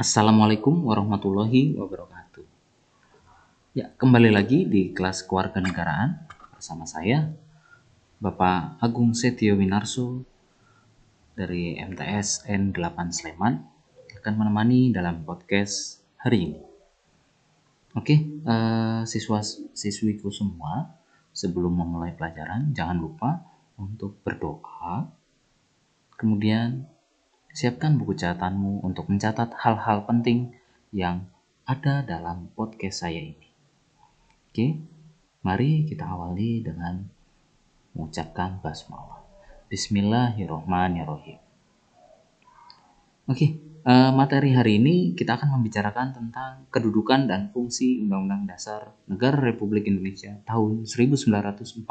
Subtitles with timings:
[0.00, 2.48] Assalamualaikum warahmatullahi wabarakatuh.
[3.76, 6.24] Ya, kembali lagi di kelas kewarganegaraan
[6.56, 7.28] bersama saya
[8.16, 10.24] Bapak Agung Setio Winarso
[11.36, 13.60] dari MTS N8 Sleman
[14.16, 16.60] akan menemani dalam podcast hari ini.
[17.92, 19.44] Oke, uh, siswa
[19.76, 20.96] siswiku semua,
[21.36, 23.44] sebelum memulai pelajaran jangan lupa
[23.76, 25.12] untuk berdoa.
[26.16, 26.88] Kemudian
[27.50, 30.54] Siapkan buku catatanmu untuk mencatat hal-hal penting
[30.94, 31.26] yang
[31.66, 33.50] ada dalam podcast saya ini.
[34.50, 34.78] Oke,
[35.42, 37.10] mari kita awali dengan
[37.90, 39.26] mengucapkan basmalah.
[39.66, 41.42] Bismillahirrohmanirrohim.
[43.26, 43.46] Oke,
[43.82, 49.90] uh, materi hari ini kita akan membicarakan tentang kedudukan dan fungsi Undang-Undang Dasar Negara Republik
[49.90, 51.82] Indonesia tahun 1945.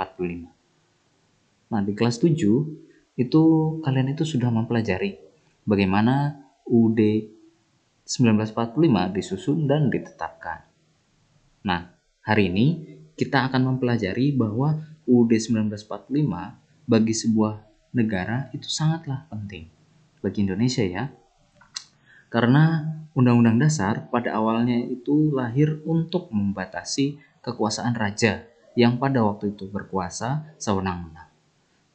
[1.67, 3.43] Nah, di kelas 7 itu
[3.83, 5.28] kalian itu sudah mempelajari
[5.63, 6.99] bagaimana UUD
[8.09, 10.65] 1945 disusun dan ditetapkan.
[11.65, 11.93] Nah,
[12.25, 12.67] hari ini
[13.13, 17.53] kita akan mempelajari bahwa UUD 1945 bagi sebuah
[17.93, 19.69] negara itu sangatlah penting
[20.21, 21.09] bagi Indonesia ya.
[22.29, 22.85] Karena
[23.17, 28.45] Undang-Undang Dasar pada awalnya itu lahir untuk membatasi kekuasaan raja
[28.77, 31.27] yang pada waktu itu berkuasa sewenang-wenang.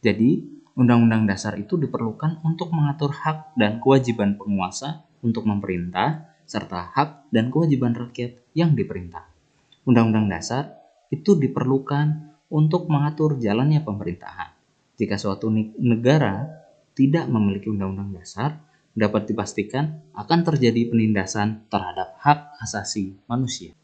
[0.02, 0.42] Jadi,
[0.74, 7.54] Undang-undang dasar itu diperlukan untuk mengatur hak dan kewajiban penguasa untuk memerintah, serta hak dan
[7.54, 9.30] kewajiban rakyat yang diperintah.
[9.86, 10.74] Undang-undang dasar
[11.14, 14.50] itu diperlukan untuk mengatur jalannya pemerintahan.
[14.98, 15.46] Jika suatu
[15.78, 16.50] negara
[16.94, 18.58] tidak memiliki undang-undang dasar,
[18.94, 23.74] dapat dipastikan akan terjadi penindasan terhadap hak asasi manusia.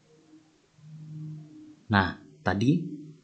[1.91, 2.79] Nah, tadi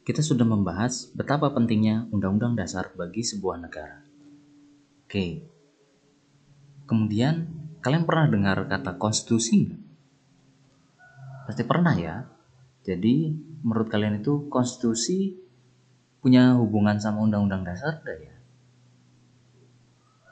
[0.08, 4.00] kita sudah membahas betapa pentingnya Undang-Undang Dasar bagi sebuah negara.
[5.04, 5.44] Oke.
[6.88, 7.44] Kemudian,
[7.84, 9.68] kalian pernah dengar kata konstitusi
[11.44, 12.24] Pasti pernah ya.
[12.88, 15.36] Jadi, menurut kalian itu konstitusi
[16.24, 18.36] punya hubungan sama Undang-Undang Dasar enggak ya?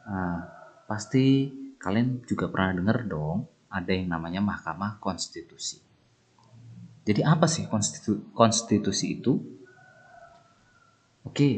[0.09, 0.41] Nah,
[0.89, 5.85] pasti kalian juga pernah dengar dong ada yang namanya Mahkamah Konstitusi.
[7.05, 9.56] Jadi apa sih konstitu konstitusi itu?
[11.27, 11.51] Oke,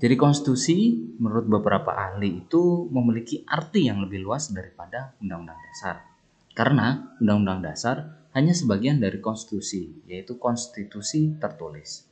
[0.00, 6.08] jadi konstitusi menurut beberapa ahli itu memiliki arti yang lebih luas daripada undang-undang dasar.
[6.56, 12.08] Karena undang-undang dasar hanya sebagian dari konstitusi, yaitu konstitusi tertulis.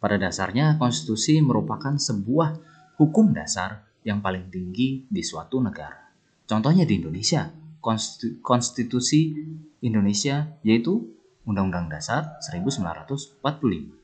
[0.00, 2.56] Pada dasarnya, konstitusi merupakan sebuah
[3.00, 6.12] hukum dasar yang paling tinggi di suatu negara.
[6.44, 7.48] Contohnya di Indonesia,
[8.44, 9.32] konstitusi
[9.80, 11.08] Indonesia yaitu
[11.44, 14.03] Undang-Undang Dasar 1945.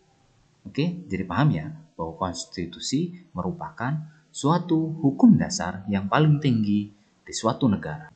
[0.65, 3.97] Oke, jadi paham ya bahwa konstitusi merupakan
[4.31, 6.93] suatu hukum dasar yang paling tinggi
[7.25, 8.13] di suatu negara.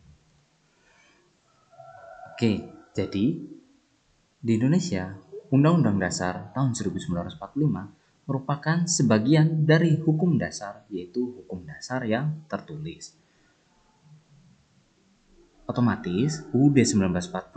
[2.34, 2.52] Oke,
[2.92, 3.24] jadi
[4.44, 5.16] di Indonesia
[5.54, 13.14] Undang-Undang Dasar tahun 1945 merupakan sebagian dari hukum dasar yaitu hukum dasar yang tertulis.
[15.64, 17.54] Otomatis UUD 1945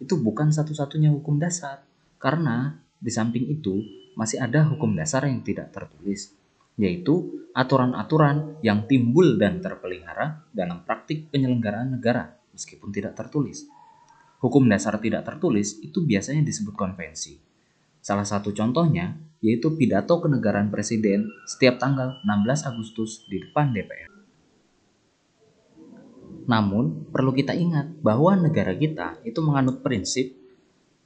[0.00, 1.84] itu bukan satu-satunya hukum dasar
[2.16, 3.82] karena di samping itu,
[4.18, 6.34] masih ada hukum dasar yang tidak tertulis,
[6.74, 13.66] yaitu aturan-aturan yang timbul dan terpelihara dalam praktik penyelenggaraan negara meskipun tidak tertulis.
[14.38, 17.38] Hukum dasar tidak tertulis itu biasanya disebut konvensi.
[17.98, 24.10] Salah satu contohnya yaitu pidato kenegaraan presiden setiap tanggal 16 Agustus di depan DPR.
[26.48, 30.37] Namun, perlu kita ingat bahwa negara kita itu menganut prinsip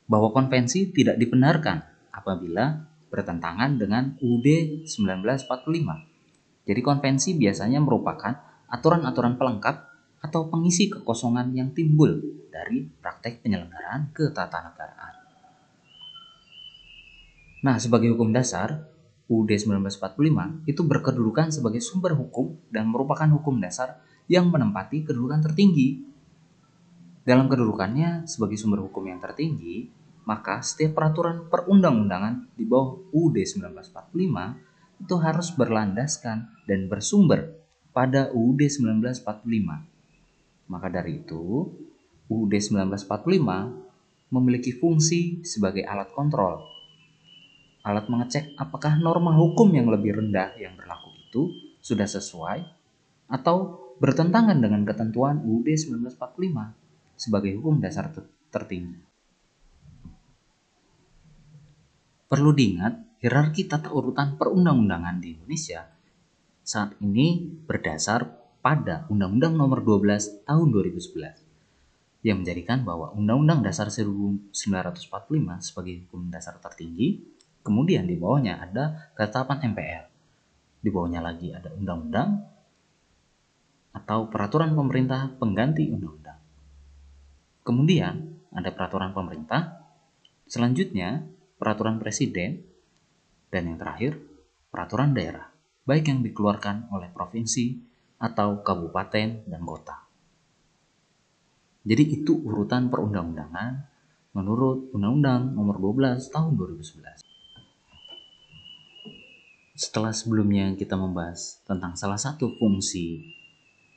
[0.06, 1.82] bahwa konvensi tidak dibenarkan
[2.12, 6.68] apabila bertentangan dengan UUD 1945.
[6.68, 8.32] Jadi konvensi biasanya merupakan
[8.72, 9.76] aturan-aturan pelengkap
[10.22, 15.14] atau pengisi kekosongan yang timbul dari praktek penyelenggaraan ketatanegaraan.
[17.62, 18.86] Nah, sebagai hukum dasar,
[19.30, 26.11] UUD 1945 itu berkedudukan sebagai sumber hukum dan merupakan hukum dasar yang menempati kedudukan tertinggi.
[27.22, 29.86] Dalam kedudukannya sebagai sumber hukum yang tertinggi,
[30.26, 37.54] maka setiap peraturan perundang-undangan di bawah UUD 1945 itu harus berlandaskan dan bersumber
[37.94, 39.22] pada UUD 1945.
[40.66, 41.70] Maka dari itu,
[42.26, 46.66] UUD 1945 memiliki fungsi sebagai alat kontrol.
[47.86, 52.66] Alat mengecek apakah norma hukum yang lebih rendah yang berlaku itu sudah sesuai
[53.30, 56.81] atau bertentangan dengan ketentuan UUD 1945
[57.22, 58.10] sebagai hukum dasar
[58.50, 58.98] tertinggi.
[62.26, 65.86] Perlu diingat, hierarki tata urutan perundang-undangan di Indonesia
[66.66, 68.26] saat ini berdasar
[68.58, 71.52] pada Undang-Undang Nomor 12 Tahun 2011
[72.22, 74.54] yang menjadikan bahwa Undang-Undang Dasar 1945
[75.58, 77.18] sebagai hukum dasar tertinggi,
[77.66, 80.04] kemudian di bawahnya ada ketetapan MPR.
[80.82, 82.46] Di bawahnya lagi ada undang-undang
[83.92, 86.21] atau peraturan pemerintah pengganti undang-undang.
[87.62, 89.86] Kemudian ada peraturan pemerintah,
[90.50, 91.22] selanjutnya
[91.62, 92.58] peraturan presiden,
[93.54, 94.18] dan yang terakhir
[94.66, 95.46] peraturan daerah,
[95.86, 97.78] baik yang dikeluarkan oleh provinsi
[98.18, 100.02] atau kabupaten dan kota.
[101.82, 103.90] Jadi itu urutan perundang-undangan
[104.34, 107.22] menurut Undang-Undang Nomor 12 Tahun 2011.
[109.74, 113.34] Setelah sebelumnya kita membahas tentang salah satu fungsi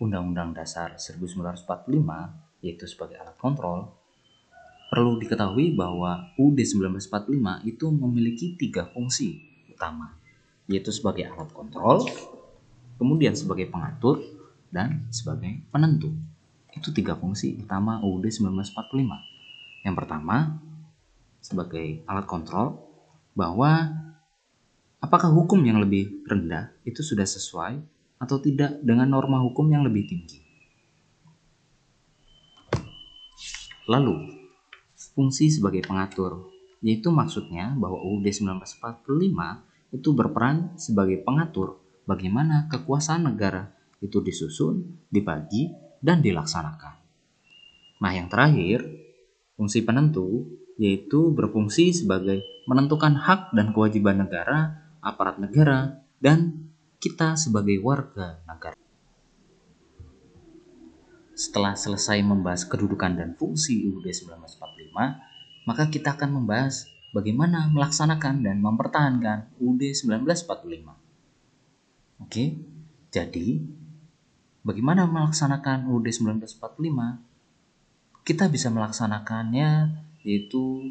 [0.02, 3.94] Undang-Undang Dasar 1945 yaitu sebagai alat kontrol,
[4.90, 10.18] perlu diketahui bahwa UUD 1945 itu memiliki tiga fungsi utama,
[10.66, 12.10] yaitu sebagai alat kontrol,
[12.98, 14.18] kemudian sebagai pengatur,
[14.74, 16.10] dan sebagai penentu.
[16.74, 19.86] Itu tiga fungsi utama UUD 1945.
[19.86, 20.58] Yang pertama,
[21.40, 22.82] sebagai alat kontrol,
[23.38, 23.94] bahwa
[24.98, 27.78] apakah hukum yang lebih rendah itu sudah sesuai
[28.18, 30.45] atau tidak dengan norma hukum yang lebih tinggi.
[33.86, 34.34] Lalu,
[35.14, 36.50] fungsi sebagai pengatur,
[36.82, 39.06] yaitu maksudnya bahwa UUD 1945
[39.94, 41.78] itu berperan sebagai pengatur
[42.10, 45.70] bagaimana kekuasaan negara itu disusun, dibagi,
[46.02, 46.94] dan dilaksanakan.
[48.02, 48.86] Nah, yang terakhir,
[49.58, 50.46] fungsi penentu
[50.76, 56.68] yaitu berfungsi sebagai menentukan hak dan kewajiban negara, aparat negara, dan
[57.00, 58.76] kita sebagai warga negara.
[61.36, 68.64] Setelah selesai membahas kedudukan dan fungsi UUD 1945, maka kita akan membahas bagaimana melaksanakan dan
[68.64, 70.96] mempertahankan UUD 1945.
[72.24, 72.56] Oke,
[73.12, 73.48] jadi
[74.64, 76.56] bagaimana melaksanakan UUD 1945?
[78.24, 79.92] Kita bisa melaksanakannya
[80.24, 80.82] yaitu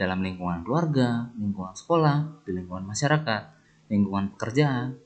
[0.00, 3.42] dalam lingkungan keluarga, lingkungan sekolah, di lingkungan masyarakat,
[3.92, 4.96] lingkungan pekerjaan,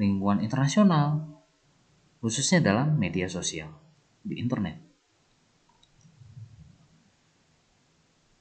[0.00, 1.28] lingkungan internasional,
[2.24, 3.68] khususnya dalam media sosial,
[4.24, 4.76] di internet.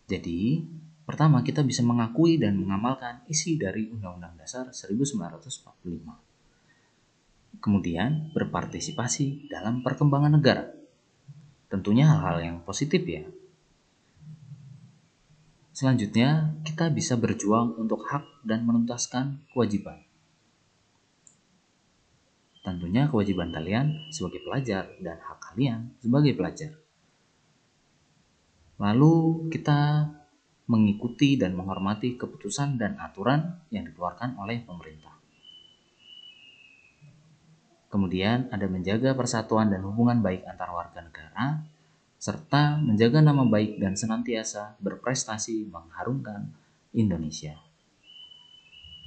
[0.09, 0.65] Jadi,
[1.05, 6.29] pertama kita bisa mengakui dan mengamalkan isi dari Undang-Undang Dasar 1945
[7.59, 10.71] kemudian berpartisipasi dalam perkembangan negara.
[11.69, 13.27] Tentunya hal-hal yang positif ya.
[15.75, 20.03] Selanjutnya, kita bisa berjuang untuk hak dan menuntaskan kewajiban.
[22.69, 26.69] Tentunya kewajiban kalian sebagai pelajar dan hak kalian sebagai pelajar.
[28.77, 30.05] Lalu kita
[30.69, 35.17] mengikuti dan menghormati keputusan dan aturan yang dikeluarkan oleh pemerintah.
[37.89, 41.65] Kemudian ada menjaga persatuan dan hubungan baik antar warga negara,
[42.21, 46.53] serta menjaga nama baik dan senantiasa berprestasi mengharumkan
[46.93, 47.57] Indonesia.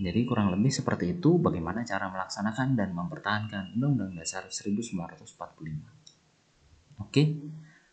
[0.00, 5.36] Jadi kurang lebih seperti itu bagaimana cara melaksanakan dan mempertahankan Undang-Undang Dasar 1945.
[7.02, 7.22] Oke,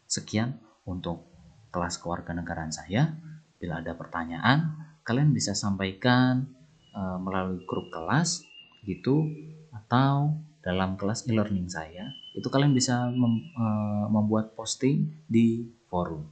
[0.08, 0.56] sekian
[0.88, 1.28] untuk
[1.76, 3.20] kelas kewarganegaraan saya.
[3.60, 6.48] Bila ada pertanyaan, kalian bisa sampaikan
[6.96, 8.48] uh, melalui grup kelas
[8.88, 9.28] gitu
[9.76, 16.28] atau dalam kelas e-learning saya itu kalian bisa mem, uh, membuat posting di forum.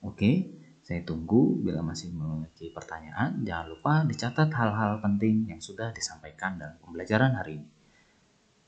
[0.00, 0.48] Oke,
[0.90, 3.46] saya tunggu bila masih memiliki pertanyaan.
[3.46, 7.68] Jangan lupa dicatat hal-hal penting yang sudah disampaikan dalam pembelajaran hari ini.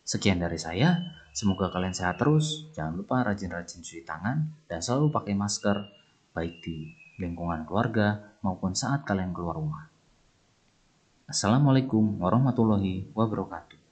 [0.06, 1.02] Sekian dari saya,
[1.34, 2.70] semoga kalian sehat terus.
[2.78, 5.82] Jangan lupa rajin-rajin cuci tangan dan selalu pakai masker
[6.30, 9.90] baik di lingkungan keluarga maupun saat kalian keluar rumah.
[11.26, 13.80] Assalamualaikum warahmatullahi wabarakatuh.